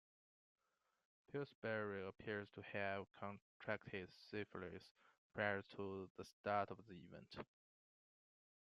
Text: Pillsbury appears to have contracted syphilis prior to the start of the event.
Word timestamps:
Pillsbury 1.31 2.03
appears 2.07 2.49
to 2.55 2.63
have 2.73 3.05
contracted 3.19 4.09
syphilis 4.31 4.95
prior 5.35 5.61
to 5.77 6.09
the 6.17 6.23
start 6.25 6.71
of 6.71 6.77
the 6.89 6.95
event. 6.95 7.37